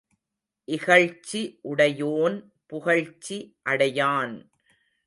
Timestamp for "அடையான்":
3.69-4.35